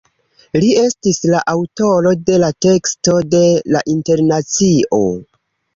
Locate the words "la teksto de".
2.45-3.45